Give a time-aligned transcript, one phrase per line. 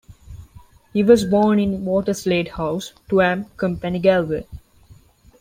[0.93, 4.47] He was born in Waterslade House, Tuam, Company Galway.